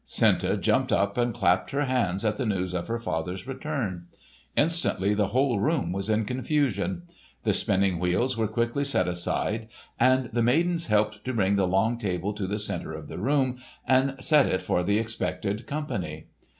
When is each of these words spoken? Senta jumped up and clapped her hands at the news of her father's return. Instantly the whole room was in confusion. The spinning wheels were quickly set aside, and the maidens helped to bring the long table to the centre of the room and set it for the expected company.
Senta 0.03 0.57
jumped 0.57 0.91
up 0.91 1.15
and 1.15 1.31
clapped 1.31 1.69
her 1.69 1.85
hands 1.85 2.25
at 2.25 2.37
the 2.39 2.45
news 2.47 2.73
of 2.73 2.87
her 2.87 2.97
father's 2.97 3.45
return. 3.45 4.07
Instantly 4.57 5.13
the 5.13 5.27
whole 5.27 5.59
room 5.59 5.91
was 5.91 6.09
in 6.09 6.25
confusion. 6.25 7.03
The 7.43 7.53
spinning 7.53 7.99
wheels 7.99 8.35
were 8.35 8.47
quickly 8.47 8.83
set 8.83 9.07
aside, 9.07 9.67
and 9.99 10.31
the 10.33 10.41
maidens 10.41 10.87
helped 10.87 11.23
to 11.25 11.33
bring 11.35 11.55
the 11.55 11.67
long 11.67 11.99
table 11.99 12.33
to 12.33 12.47
the 12.47 12.57
centre 12.57 12.93
of 12.93 13.09
the 13.09 13.19
room 13.19 13.59
and 13.87 14.15
set 14.19 14.47
it 14.47 14.63
for 14.63 14.81
the 14.81 14.97
expected 14.97 15.67
company. 15.67 16.25